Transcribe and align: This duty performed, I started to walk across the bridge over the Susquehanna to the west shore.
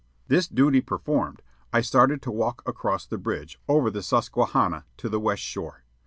This 0.29 0.47
duty 0.47 0.81
performed, 0.81 1.43
I 1.71 1.81
started 1.81 2.23
to 2.23 2.31
walk 2.31 2.63
across 2.67 3.05
the 3.05 3.19
bridge 3.19 3.59
over 3.67 3.91
the 3.91 4.01
Susquehanna 4.01 4.85
to 4.97 5.09
the 5.09 5.19
west 5.19 5.43
shore. 5.43 5.83